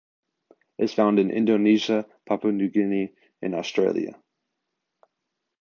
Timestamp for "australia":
3.53-4.19